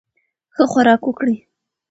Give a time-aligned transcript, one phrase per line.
[0.53, 1.35] ښه خوراک وکړئ.